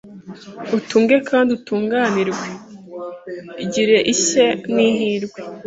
utunge 0.77 1.15
kendi 1.27 1.49
utungenirwe, 1.57 2.47
gire 3.73 3.97
ishye 4.13 4.45
n’ihirwe 4.73 5.39